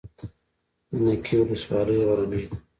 د 0.89 0.91
نکې 1.05 1.35
ولسوالۍ 1.39 1.97
غرنۍ 2.05 2.43
ده 2.49 2.55